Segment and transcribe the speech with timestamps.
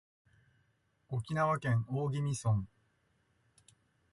[1.09, 2.63] 沖縄県大宜味村